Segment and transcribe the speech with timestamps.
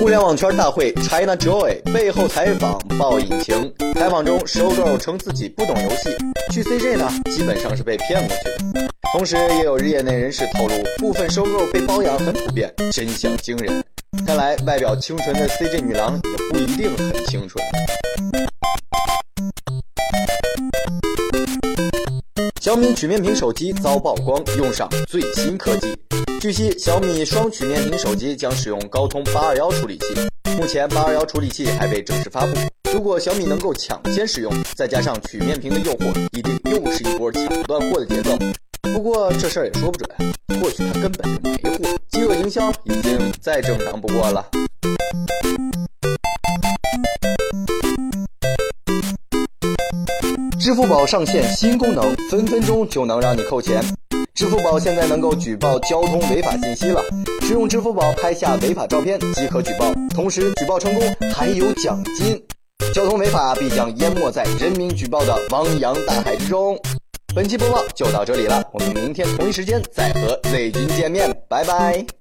[0.00, 3.70] 互联网圈大会 China Joy 背后采访爆引擎。
[3.96, 6.08] 采访中，收购称自己不懂游戏，
[6.50, 8.88] 去 CJ 呢基本上是被骗过去的。
[9.12, 13.84] 同时，也有业内人士透露，部分收购被包养很普遍，真相惊人。
[14.26, 17.62] 看来，外表清纯的 CJ 女郎也不一定很清纯。
[22.58, 25.94] 小米曲面屏手机遭曝光用上最新科技。
[26.40, 30.06] 据悉，小米双曲面屏手机将使用高通八二幺处理器。
[30.56, 32.56] 目前，八二幺处理器还未正式发布。
[32.92, 38.36] 如果小米能够抢先使用，再加上曲面屏的诱惑，一定又是一波抢断货的节奏。
[38.82, 40.10] 不过这事儿也说不准，
[40.60, 44.46] 或许它根本就没货，饥饿营销已经再正常不过了。
[50.58, 53.82] 支付宝上线新功能，分分钟就能让你扣钱。
[54.40, 57.04] 支付宝现在能够举报交通违法信息了，
[57.42, 61.02] 使用支付宝拍下违法照片即可举报，同时举报成功
[61.34, 62.42] 还有奖金。
[62.94, 66.74] 交通违法必将淹没在人民举报的汪洋大海之中。
[67.34, 72.19] 本期播报就到这里了，我们明天同一时间再和雷军见面，拜拜。